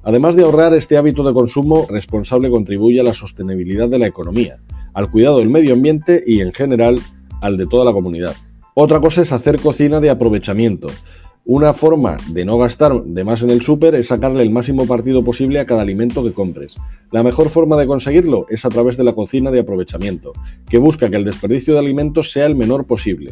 Además 0.02 0.36
de 0.36 0.42
ahorrar, 0.42 0.74
este 0.74 0.98
hábito 0.98 1.22
de 1.22 1.32
consumo 1.32 1.86
responsable 1.88 2.50
contribuye 2.50 3.00
a 3.00 3.04
la 3.04 3.14
sostenibilidad 3.14 3.88
de 3.88 4.00
la 4.00 4.08
economía, 4.08 4.58
al 4.96 5.12
cuidado 5.12 5.38
del 5.38 5.52
medio 5.52 5.76
ambiente 5.76 6.24
y, 6.26 6.42
en 6.42 6.52
general, 6.52 6.98
al 7.42 7.58
de 7.58 7.68
toda 7.68 7.86
la 7.86 7.94
comunidad. 7.94 8.36
Otra 8.74 9.00
cosa 9.00 9.22
es 9.22 9.32
hacer 9.32 9.62
cocina 9.62 10.00
de 10.00 10.10
aprovechamiento. 10.10 10.88
Una 11.46 11.74
forma 11.74 12.16
de 12.30 12.46
no 12.46 12.58
gastar 12.58 13.04
de 13.04 13.24
más 13.26 13.42
en 13.42 13.50
el 13.50 13.62
súper 13.62 13.96
es 13.96 14.08
sacarle 14.08 14.44
el 14.44 14.50
máximo 14.50 14.88
partido 14.88 15.26
posible 15.26 15.60
a 15.60 15.66
cada 15.66 15.82
alimento 15.82 16.24
que 16.24 16.32
compres. 16.32 16.78
La 17.12 17.22
mejor 17.22 17.50
forma 17.50 17.76
de 17.76 17.86
conseguirlo 17.86 18.46
es 18.48 18.64
a 18.64 18.70
través 18.70 18.96
de 18.96 19.04
la 19.04 19.14
cocina 19.14 19.52
de 19.52 19.60
aprovechamiento, 19.60 20.32
que 20.70 20.78
busca 20.78 21.10
que 21.10 21.18
el 21.18 21.26
desperdicio 21.26 21.74
de 21.74 21.82
alimentos 21.82 22.32
sea 22.32 22.46
el 22.46 22.56
menor 22.56 22.86
posible. 22.86 23.32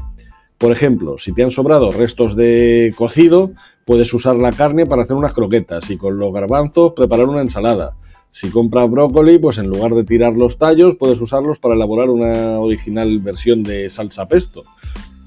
Por 0.58 0.74
ejemplo, 0.74 1.18
si 1.18 1.34
te 1.34 1.42
han 1.42 1.52
sobrado 1.52 1.90
restos 1.90 2.36
de 2.36 2.94
cocido, 2.98 3.52
puedes 3.86 4.14
usar 4.14 4.36
la 4.36 4.52
carne 4.52 4.86
para 4.86 5.04
hacer 5.04 5.16
unas 5.16 5.34
croquetas 5.34 5.90
y 5.90 5.96
con 5.96 6.20
los 6.20 6.34
garbanzos 6.34 6.92
preparar 6.94 7.30
una 7.30 7.42
ensalada. 7.42 7.96
Si 8.34 8.50
compras 8.50 8.92
brócoli, 8.92 9.40
pues 9.40 9.58
en 9.58 9.68
lugar 9.68 9.94
de 9.94 10.04
tirar 10.04 10.34
los 10.34 10.58
tallos, 10.58 10.96
puedes 10.96 11.22
usarlos 11.22 11.60
para 11.60 11.76
elaborar 11.76 12.10
una 12.10 12.60
original 12.60 13.20
versión 13.20 13.64
de 13.64 13.90
salsa 13.90 14.28
pesto 14.28 14.64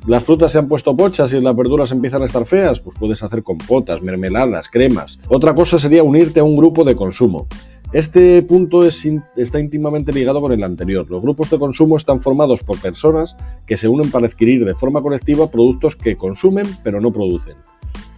las 0.06 0.22
frutas 0.22 0.52
se 0.52 0.58
han 0.58 0.68
puesto 0.68 0.94
pochas 0.94 1.32
y 1.32 1.40
las 1.40 1.56
verduras 1.56 1.90
empiezan 1.90 2.22
a 2.22 2.26
estar 2.26 2.44
feas, 2.44 2.78
pues 2.78 2.96
puedes 2.98 3.22
hacer 3.22 3.42
compotas, 3.42 4.02
mermeladas, 4.02 4.68
cremas. 4.68 5.18
Otra 5.28 5.54
cosa 5.54 5.78
sería 5.78 6.02
unirte 6.02 6.40
a 6.40 6.44
un 6.44 6.56
grupo 6.56 6.84
de 6.84 6.94
consumo. 6.94 7.46
Este 7.92 8.42
punto 8.42 8.82
está 8.82 9.60
íntimamente 9.60 10.12
ligado 10.12 10.40
con 10.40 10.52
el 10.52 10.62
anterior. 10.62 11.06
Los 11.08 11.22
grupos 11.22 11.48
de 11.48 11.58
consumo 11.58 11.96
están 11.96 12.20
formados 12.20 12.62
por 12.62 12.78
personas 12.80 13.36
que 13.66 13.76
se 13.76 13.88
unen 13.88 14.10
para 14.10 14.26
adquirir 14.26 14.64
de 14.64 14.74
forma 14.74 15.00
colectiva 15.00 15.50
productos 15.50 15.96
que 15.96 16.16
consumen 16.16 16.66
pero 16.82 17.00
no 17.00 17.12
producen. 17.12 17.56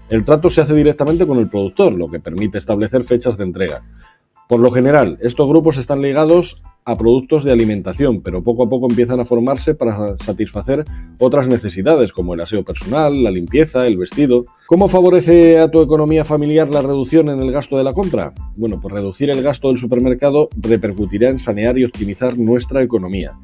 El 0.09 0.25
trato 0.25 0.50
se 0.50 0.61
hace 0.61 0.75
directamente 0.75 1.26
con 1.26 1.38
el 1.38 1.49
productor, 1.49 1.93
lo 1.93 2.09
que 2.09 2.21
permite 2.21 2.59
establecer 2.59 3.05
fechas 3.05 3.37
de 3.37 3.45
entrega. 3.45 3.83
Por 4.49 4.61
lo 4.61 4.71
general, 4.71 5.19
estos 5.23 5.49
grupos 5.49 5.76
están 5.76 6.03
ligados 6.03 6.62
a 6.85 6.97
productos 6.97 7.43
de 7.43 7.50
alimentación, 7.50 8.21
pero 8.23 8.45
poco 8.45 8.62
a 8.62 8.69
poco 8.69 8.88
empiezan 8.88 9.19
a 9.19 9.25
formarse 9.25 9.75
para 9.75 10.17
satisfacer 10.19 10.85
otras 11.19 11.49
necesidades 11.49 12.12
como 12.12 12.35
el 12.35 12.41
aseo 12.41 12.62
personal, 12.62 13.25
la 13.25 13.33
limpieza, 13.33 13.88
el 13.88 13.97
vestido. 13.97 14.47
¿Cómo 14.67 14.87
favorece 14.87 15.59
a 15.59 15.69
tu 15.69 15.83
economía 15.83 16.25
familiar 16.25 16.69
la 16.69 16.83
reducción 16.83 17.29
en 17.29 17.41
el 17.41 17.50
gasto 17.50 17.76
de 17.76 17.83
la 17.83 17.93
compra? 17.93 18.35
Bueno, 18.57 18.79
pues 18.81 18.95
reducir 18.95 19.31
el 19.31 19.43
gasto 19.43 19.67
del 19.67 19.79
supermercado 19.79 20.49
repercutirá 20.57 21.29
en 21.29 21.41
sanear 21.41 21.76
y 21.76 21.85
optimizar 21.85 22.38
nuestra 22.38 22.83
economía. 22.83 23.37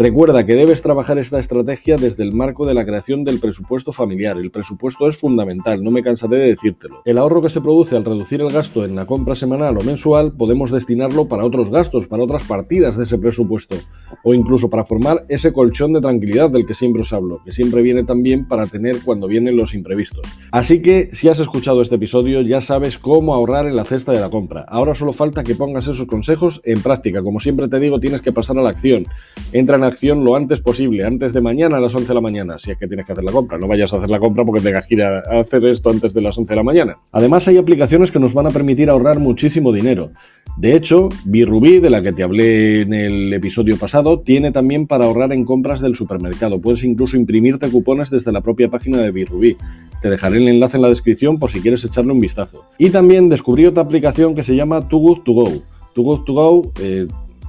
Recuerda 0.00 0.46
que 0.46 0.54
debes 0.54 0.80
trabajar 0.80 1.18
esta 1.18 1.40
estrategia 1.40 1.96
desde 1.96 2.22
el 2.22 2.32
marco 2.32 2.64
de 2.64 2.72
la 2.72 2.86
creación 2.86 3.24
del 3.24 3.40
presupuesto 3.40 3.90
familiar. 3.90 4.38
El 4.38 4.52
presupuesto 4.52 5.08
es 5.08 5.16
fundamental, 5.16 5.82
no 5.82 5.90
me 5.90 6.04
cansaré 6.04 6.36
de 6.36 6.46
decírtelo. 6.50 7.02
El 7.04 7.18
ahorro 7.18 7.42
que 7.42 7.50
se 7.50 7.60
produce 7.60 7.96
al 7.96 8.04
reducir 8.04 8.40
el 8.40 8.52
gasto 8.52 8.84
en 8.84 8.94
la 8.94 9.06
compra 9.06 9.34
semanal 9.34 9.76
o 9.76 9.82
mensual 9.82 10.30
podemos 10.30 10.70
destinarlo 10.70 11.26
para 11.26 11.44
otros 11.44 11.68
gastos, 11.68 12.06
para 12.06 12.22
otras 12.22 12.44
partidas 12.44 12.96
de 12.96 13.02
ese 13.02 13.18
presupuesto 13.18 13.74
o 14.22 14.34
incluso 14.34 14.70
para 14.70 14.84
formar 14.84 15.26
ese 15.28 15.52
colchón 15.52 15.94
de 15.94 16.00
tranquilidad 16.00 16.48
del 16.48 16.64
que 16.64 16.74
siempre 16.74 17.02
os 17.02 17.12
hablo, 17.12 17.42
que 17.44 17.50
siempre 17.50 17.82
viene 17.82 18.04
también 18.04 18.46
para 18.46 18.68
tener 18.68 19.02
cuando 19.04 19.26
vienen 19.26 19.56
los 19.56 19.74
imprevistos. 19.74 20.24
Así 20.52 20.80
que 20.80 21.10
si 21.12 21.28
has 21.28 21.40
escuchado 21.40 21.82
este 21.82 21.96
episodio 21.96 22.40
ya 22.42 22.60
sabes 22.60 22.98
cómo 22.98 23.34
ahorrar 23.34 23.66
en 23.66 23.74
la 23.74 23.82
cesta 23.82 24.12
de 24.12 24.20
la 24.20 24.30
compra. 24.30 24.64
Ahora 24.68 24.94
solo 24.94 25.12
falta 25.12 25.42
que 25.42 25.56
pongas 25.56 25.88
esos 25.88 26.06
consejos 26.06 26.60
en 26.62 26.82
práctica. 26.82 27.20
Como 27.20 27.40
siempre 27.40 27.66
te 27.66 27.80
digo, 27.80 27.98
tienes 27.98 28.22
que 28.22 28.30
pasar 28.30 28.56
a 28.58 28.62
la 28.62 28.70
acción. 28.70 29.04
Entra 29.50 29.74
en 29.74 29.87
acción 29.88 30.24
lo 30.24 30.36
antes 30.36 30.60
posible, 30.60 31.04
antes 31.04 31.32
de 31.32 31.40
mañana 31.40 31.78
a 31.78 31.80
las 31.80 31.94
11 31.94 32.08
de 32.08 32.14
la 32.14 32.20
mañana, 32.20 32.58
si 32.58 32.70
es 32.70 32.78
que 32.78 32.86
tienes 32.86 33.06
que 33.06 33.12
hacer 33.12 33.24
la 33.24 33.32
compra. 33.32 33.58
No 33.58 33.66
vayas 33.66 33.92
a 33.92 33.96
hacer 33.96 34.10
la 34.10 34.18
compra 34.18 34.44
porque 34.44 34.60
tengas 34.60 34.86
que 34.86 34.94
ir 34.94 35.02
a 35.02 35.18
hacer 35.40 35.64
esto 35.66 35.90
antes 35.90 36.14
de 36.14 36.22
las 36.22 36.36
11 36.38 36.52
de 36.52 36.56
la 36.56 36.62
mañana. 36.62 36.98
Además, 37.12 37.48
hay 37.48 37.58
aplicaciones 37.58 38.10
que 38.10 38.18
nos 38.18 38.34
van 38.34 38.46
a 38.46 38.50
permitir 38.50 38.90
ahorrar 38.90 39.18
muchísimo 39.18 39.72
dinero. 39.72 40.12
De 40.56 40.74
hecho, 40.74 41.08
Birubí, 41.24 41.78
de 41.78 41.88
la 41.88 42.02
que 42.02 42.12
te 42.12 42.24
hablé 42.24 42.80
en 42.80 42.92
el 42.92 43.32
episodio 43.32 43.78
pasado, 43.78 44.20
tiene 44.20 44.50
también 44.50 44.86
para 44.86 45.04
ahorrar 45.04 45.32
en 45.32 45.44
compras 45.44 45.80
del 45.80 45.94
supermercado. 45.94 46.60
Puedes 46.60 46.82
incluso 46.82 47.16
imprimirte 47.16 47.70
cupones 47.70 48.10
desde 48.10 48.32
la 48.32 48.40
propia 48.40 48.68
página 48.68 48.98
de 48.98 49.12
Birubí. 49.12 49.56
Te 50.02 50.10
dejaré 50.10 50.38
el 50.38 50.48
enlace 50.48 50.76
en 50.76 50.82
la 50.82 50.88
descripción 50.88 51.38
por 51.38 51.50
si 51.50 51.60
quieres 51.60 51.84
echarle 51.84 52.12
un 52.12 52.18
vistazo. 52.18 52.64
Y 52.76 52.90
también 52.90 53.28
descubrí 53.28 53.66
otra 53.66 53.84
aplicación 53.84 54.34
que 54.34 54.42
se 54.42 54.56
llama 54.56 54.88
Too 54.88 54.98
Good 54.98 55.18
To 55.20 55.32
Go. 55.32 55.52
Too 55.94 56.02
Good 56.02 56.24
To 56.24 56.32
Go 56.32 56.72
eh, 56.80 57.06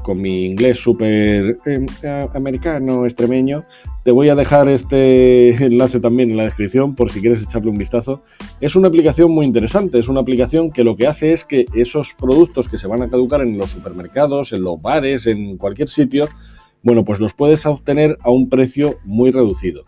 con 0.10 0.20
mi 0.20 0.48
inglés 0.48 0.80
súper 0.80 1.58
eh, 1.68 1.86
americano, 2.34 3.06
extremeño, 3.06 3.64
te 4.04 4.10
voy 4.10 4.30
a 4.30 4.34
dejar 4.34 4.68
este 4.68 5.50
enlace 5.64 6.00
también 6.00 6.32
en 6.32 6.38
la 6.38 6.46
descripción 6.46 6.96
por 6.96 7.12
si 7.12 7.22
quieres 7.22 7.44
echarle 7.44 7.70
un 7.70 7.78
vistazo. 7.78 8.24
Es 8.60 8.76
una 8.76 8.88
aplicación 8.88 9.30
muy 9.30 9.46
interesante, 9.46 10.00
es 10.00 10.08
una 10.08 10.22
aplicación 10.22 10.72
que 10.72 10.84
lo 10.84 10.96
que 10.96 11.06
hace 11.06 11.32
es 11.32 11.46
que 11.46 11.66
esos 11.76 12.16
productos 12.16 12.68
que 12.68 12.80
se 12.80 12.88
van 12.88 13.04
a 13.04 13.10
caducar 13.12 13.42
en 13.42 13.56
los 13.56 13.70
supermercados, 13.70 14.52
en 14.52 14.64
los 14.64 14.82
bares, 14.82 15.28
en 15.28 15.58
cualquier 15.58 15.90
sitio, 15.90 16.28
bueno, 16.82 17.06
pues 17.06 17.20
los 17.20 17.36
puedes 17.36 17.64
obtener 17.68 18.18
a 18.24 18.32
un 18.32 18.50
precio 18.50 18.98
muy 19.04 19.30
reducido. 19.30 19.84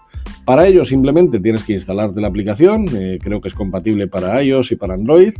Para 0.45 0.67
ello 0.67 0.85
simplemente 0.85 1.39
tienes 1.39 1.63
que 1.63 1.73
instalarte 1.73 2.21
la 2.21 2.27
aplicación, 2.27 2.85
eh, 2.93 3.17
creo 3.19 3.39
que 3.39 3.47
es 3.47 3.55
compatible 3.55 4.05
para 4.05 4.43
iOS 4.43 4.71
y 4.71 4.75
para 4.75 4.93
Android, 4.93 5.33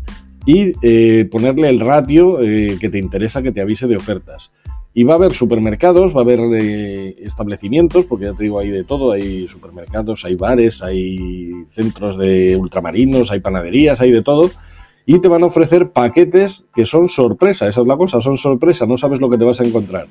y 0.46 0.74
eh, 0.82 1.28
ponerle 1.32 1.70
el 1.70 1.80
ratio 1.80 2.42
eh, 2.42 2.78
que 2.80 2.90
te 2.90 2.98
interesa 2.98 3.42
que 3.42 3.52
te 3.52 3.62
avise 3.62 3.88
de 3.88 3.96
ofertas. 3.96 4.52
Y 4.94 5.04
va 5.04 5.14
a 5.14 5.18
haber 5.18 5.34
supermercados, 5.34 6.16
va 6.16 6.20
a 6.20 6.24
haber 6.24 6.42
eh, 6.54 7.16
establecimientos, 7.20 8.06
porque 8.06 8.26
ya 8.26 8.34
te 8.34 8.44
digo, 8.44 8.60
hay 8.60 8.70
de 8.70 8.84
todo, 8.84 9.12
hay 9.12 9.48
supermercados, 9.48 10.26
hay 10.26 10.36
bares, 10.36 10.84
hay 10.84 11.52
centros 11.70 12.18
de 12.18 12.58
ultramarinos, 12.58 13.32
hay 13.32 13.40
panaderías, 13.40 14.02
hay 14.02 14.12
de 14.12 14.22
todo. 14.22 14.52
Y 15.06 15.20
te 15.20 15.28
van 15.28 15.44
a 15.44 15.48
ofrecer 15.48 15.92
paquetes 15.92 16.66
que 16.74 16.86
son 16.86 17.08
sorpresa, 17.10 17.68
esa 17.68 17.82
es 17.82 17.88
la 17.88 17.98
cosa, 17.98 18.20
son 18.22 18.38
sorpresa, 18.38 18.86
no 18.86 18.98
sabes 18.98 19.20
lo 19.20 19.30
que 19.30 19.38
te 19.38 19.46
vas 19.46 19.62
a 19.62 19.64
encontrar 19.64 20.08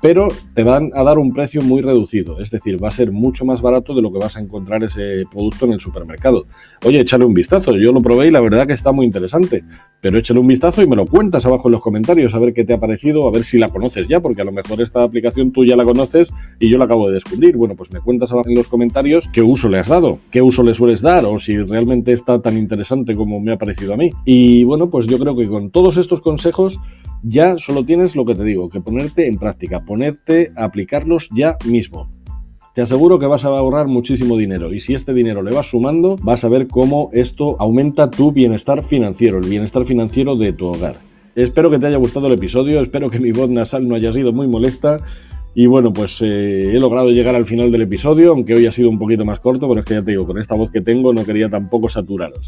pero 0.00 0.28
te 0.54 0.62
van 0.62 0.90
a 0.94 1.02
dar 1.02 1.18
un 1.18 1.32
precio 1.32 1.62
muy 1.62 1.82
reducido, 1.82 2.40
es 2.40 2.50
decir, 2.50 2.82
va 2.82 2.88
a 2.88 2.92
ser 2.92 3.12
mucho 3.12 3.44
más 3.44 3.62
barato 3.62 3.94
de 3.94 4.02
lo 4.02 4.12
que 4.12 4.18
vas 4.18 4.36
a 4.36 4.40
encontrar 4.40 4.84
ese 4.84 5.24
producto 5.30 5.66
en 5.66 5.72
el 5.72 5.80
supermercado. 5.80 6.46
Oye, 6.84 7.00
échale 7.00 7.24
un 7.24 7.34
vistazo, 7.34 7.76
yo 7.76 7.92
lo 7.92 8.00
probé 8.00 8.28
y 8.28 8.30
la 8.30 8.40
verdad 8.40 8.66
que 8.66 8.72
está 8.72 8.92
muy 8.92 9.06
interesante, 9.06 9.64
pero 10.00 10.18
échale 10.18 10.40
un 10.40 10.46
vistazo 10.46 10.82
y 10.82 10.86
me 10.86 10.96
lo 10.96 11.06
cuentas 11.06 11.46
abajo 11.46 11.68
en 11.68 11.72
los 11.72 11.82
comentarios 11.82 12.34
a 12.34 12.38
ver 12.38 12.52
qué 12.52 12.64
te 12.64 12.74
ha 12.74 12.78
parecido, 12.78 13.26
a 13.26 13.30
ver 13.30 13.44
si 13.44 13.58
la 13.58 13.68
conoces 13.68 14.08
ya, 14.08 14.20
porque 14.20 14.42
a 14.42 14.44
lo 14.44 14.52
mejor 14.52 14.80
esta 14.80 15.02
aplicación 15.02 15.52
tú 15.52 15.64
ya 15.64 15.76
la 15.76 15.84
conoces 15.84 16.32
y 16.60 16.70
yo 16.70 16.78
la 16.78 16.84
acabo 16.84 17.08
de 17.08 17.14
descubrir. 17.14 17.56
Bueno, 17.56 17.74
pues 17.76 17.92
me 17.92 18.00
cuentas 18.00 18.32
abajo 18.32 18.48
en 18.48 18.56
los 18.56 18.68
comentarios 18.68 19.28
qué 19.32 19.42
uso 19.42 19.68
le 19.68 19.78
has 19.78 19.88
dado, 19.88 20.18
qué 20.30 20.42
uso 20.42 20.62
le 20.62 20.74
sueles 20.74 21.02
dar 21.02 21.24
o 21.24 21.38
si 21.38 21.56
realmente 21.58 22.12
está 22.12 22.40
tan 22.40 22.56
interesante 22.56 23.14
como 23.14 23.40
me 23.40 23.52
ha 23.52 23.58
parecido 23.58 23.94
a 23.94 23.96
mí. 23.96 24.10
Y 24.24 24.64
bueno, 24.64 24.90
pues 24.90 25.06
yo 25.06 25.18
creo 25.18 25.36
que 25.36 25.48
con 25.48 25.70
todos 25.70 25.96
estos 25.96 26.20
consejos 26.20 26.78
ya 27.22 27.58
solo 27.58 27.84
tienes 27.84 28.16
lo 28.16 28.24
que 28.24 28.34
te 28.34 28.44
digo, 28.44 28.68
que 28.68 28.80
ponerte 28.80 29.26
en 29.26 29.38
práctica, 29.38 29.84
ponerte 29.84 30.52
a 30.56 30.64
aplicarlos 30.64 31.28
ya 31.34 31.56
mismo. 31.64 32.08
Te 32.74 32.82
aseguro 32.82 33.18
que 33.18 33.26
vas 33.26 33.44
a 33.44 33.48
ahorrar 33.48 33.86
muchísimo 33.86 34.36
dinero 34.36 34.72
y 34.72 34.80
si 34.80 34.94
este 34.94 35.14
dinero 35.14 35.42
le 35.42 35.54
vas 35.54 35.70
sumando, 35.70 36.16
vas 36.22 36.44
a 36.44 36.48
ver 36.48 36.66
cómo 36.66 37.08
esto 37.12 37.56
aumenta 37.58 38.10
tu 38.10 38.32
bienestar 38.32 38.82
financiero, 38.82 39.38
el 39.38 39.48
bienestar 39.48 39.86
financiero 39.86 40.36
de 40.36 40.52
tu 40.52 40.66
hogar. 40.66 40.96
Espero 41.34 41.70
que 41.70 41.78
te 41.78 41.86
haya 41.86 41.96
gustado 41.96 42.26
el 42.26 42.34
episodio, 42.34 42.80
espero 42.80 43.08
que 43.08 43.18
mi 43.18 43.32
voz 43.32 43.48
nasal 43.48 43.88
no 43.88 43.94
haya 43.94 44.12
sido 44.12 44.32
muy 44.32 44.46
molesta 44.46 44.98
y 45.54 45.66
bueno, 45.66 45.90
pues 45.90 46.20
eh, 46.20 46.76
he 46.76 46.78
logrado 46.78 47.10
llegar 47.10 47.34
al 47.34 47.46
final 47.46 47.72
del 47.72 47.80
episodio, 47.80 48.32
aunque 48.32 48.52
hoy 48.52 48.66
ha 48.66 48.72
sido 48.72 48.90
un 48.90 48.98
poquito 48.98 49.24
más 49.24 49.40
corto, 49.40 49.66
pero 49.66 49.80
es 49.80 49.86
que 49.86 49.94
ya 49.94 50.02
te 50.02 50.10
digo, 50.10 50.26
con 50.26 50.36
esta 50.36 50.54
voz 50.54 50.70
que 50.70 50.82
tengo 50.82 51.14
no 51.14 51.24
quería 51.24 51.48
tampoco 51.48 51.88
saturaros. 51.88 52.44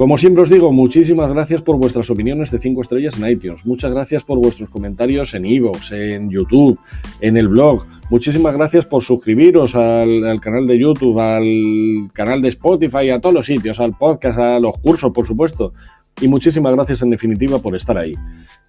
Como 0.00 0.16
siempre 0.16 0.42
os 0.42 0.48
digo, 0.48 0.72
muchísimas 0.72 1.30
gracias 1.30 1.60
por 1.60 1.76
vuestras 1.76 2.08
opiniones 2.08 2.50
de 2.50 2.58
5 2.58 2.80
estrellas 2.80 3.18
en 3.18 3.30
iTunes. 3.30 3.66
Muchas 3.66 3.92
gracias 3.92 4.24
por 4.24 4.38
vuestros 4.38 4.70
comentarios 4.70 5.34
en 5.34 5.44
iVoox, 5.44 5.92
en 5.92 6.30
YouTube, 6.30 6.80
en 7.20 7.36
el 7.36 7.48
blog. 7.48 7.84
Muchísimas 8.08 8.54
gracias 8.54 8.86
por 8.86 9.02
suscribiros 9.02 9.76
al, 9.76 10.40
canal 10.40 10.66
de 10.66 10.78
YouTube, 10.78 11.20
al 11.20 12.10
canal 12.14 12.40
de 12.40 12.48
Spotify, 12.48 13.10
a 13.10 13.20
todos 13.20 13.34
los 13.34 13.44
sitios, 13.44 13.78
al 13.78 13.94
podcast, 13.94 14.38
a 14.38 14.58
los 14.58 14.78
cursos, 14.78 15.12
por 15.12 15.26
supuesto. 15.26 15.74
Y 16.18 16.28
muchísimas 16.28 16.72
gracias 16.74 17.02
en 17.02 17.10
definitiva 17.10 17.58
por 17.58 17.76
estar 17.76 17.98
ahí. 17.98 18.14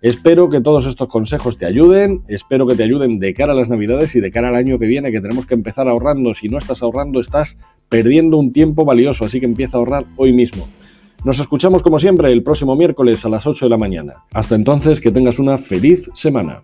Espero 0.02 0.50
que 0.50 0.60
todos 0.60 0.86
estos 0.86 1.08
consejos 1.08 1.58
te 1.58 1.66
ayuden, 1.66 2.24
espero 2.28 2.68
que 2.68 2.76
te 2.76 2.84
ayuden 2.84 3.20
de 3.20 3.34
cara 3.34 3.54
a 3.54 3.56
las 3.56 3.70
navidades 3.70 4.14
y 4.18 4.20
de 4.20 4.32
cara 4.32 4.50
al 4.50 4.56
año 4.56 4.78
que 4.78 4.86
viene, 4.86 5.14
que 5.14 5.22
tenemos 5.22 5.46
que 5.46 5.54
empezar 5.54 5.88
ahorrando. 5.88 6.34
Si 6.34 6.50
no 6.50 6.58
estás 6.58 6.84
ahorrando, 6.84 7.22
estás 7.22 7.58
perdiendo 7.88 8.36
un 8.36 8.52
tiempo 8.52 8.84
valioso, 8.84 9.24
así 9.24 9.40
que 9.40 9.46
empieza 9.46 9.78
a 9.78 9.80
ahorrar 9.80 10.04
hoy 10.18 10.34
mismo. 10.34 10.68
Nos 11.24 11.40
escuchamos 11.40 11.84
como 11.84 12.00
siempre 12.00 12.32
el 12.32 12.42
próximo 12.42 12.75
miércoles 12.75 13.24
a 13.25 13.30
las 13.30 13.46
8 13.46 13.66
de 13.66 13.70
la 13.70 13.78
mañana. 13.78 14.24
Hasta 14.34 14.56
entonces, 14.56 15.00
que 15.00 15.12
tengas 15.12 15.38
una 15.38 15.60
feliz 15.60 16.10
semana. 16.16 16.63